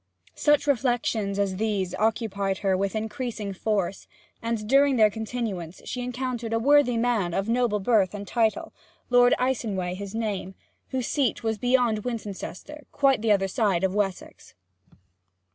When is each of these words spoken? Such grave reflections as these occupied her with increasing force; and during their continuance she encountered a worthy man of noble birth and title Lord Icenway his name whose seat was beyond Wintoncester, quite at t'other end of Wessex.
Such 0.33 0.65
grave 0.65 0.77
reflections 0.77 1.37
as 1.37 1.57
these 1.57 1.93
occupied 1.93 2.57
her 2.65 2.75
with 2.75 2.95
increasing 2.95 3.53
force; 3.53 4.07
and 4.41 4.67
during 4.67 4.95
their 4.95 5.11
continuance 5.11 5.79
she 5.85 6.01
encountered 6.01 6.53
a 6.53 6.57
worthy 6.59 6.97
man 6.97 7.35
of 7.35 7.47
noble 7.47 7.79
birth 7.79 8.15
and 8.15 8.27
title 8.27 8.73
Lord 9.11 9.35
Icenway 9.37 9.93
his 9.93 10.15
name 10.15 10.55
whose 10.89 11.05
seat 11.05 11.43
was 11.43 11.59
beyond 11.59 12.03
Wintoncester, 12.03 12.87
quite 12.91 13.23
at 13.23 13.39
t'other 13.39 13.63
end 13.71 13.83
of 13.83 13.93
Wessex. 13.93 14.55